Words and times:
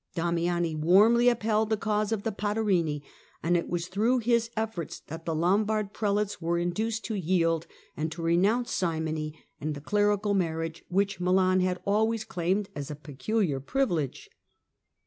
Damiani 0.15 0.73
warmly 0.73 1.29
upheld 1.29 1.69
the 1.69 1.77
cause 1.77 2.11
of 2.11 2.23
the" 2.23 2.31
Patarini," 2.43 3.03
and 3.43 3.55
it 3.55 3.69
was 3.69 3.87
through 3.87 4.17
his 4.17 4.49
efforts 4.57 4.99
that 4.99 5.25
the 5.25 5.35
Lombard 5.35 5.93
prelates 5.93 6.41
were 6.41 6.57
induced 6.57 7.05
to 7.05 7.13
yield 7.13 7.67
and 7.95 8.11
to 8.11 8.23
renounce 8.23 8.71
simony 8.71 9.35
and 9.59 9.75
the 9.75 9.79
clerical 9.79 10.33
marriage 10.33 10.83
which 10.89 11.19
Milan 11.19 11.59
had 11.59 11.79
always 11.85 12.25
claimed 12.25 12.67
as 12.75 12.89
a 12.89 12.95
peculiar 12.95 13.59
privilege. 13.59 14.31